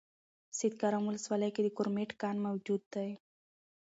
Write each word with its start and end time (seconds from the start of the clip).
سیدکرم 0.57 1.03
ولسوالۍ 1.05 1.49
کې 1.55 1.61
د 1.63 1.67
کرومایټ 1.77 2.11
کان 2.21 2.35
موجود 2.45 2.81
ده 2.93 3.05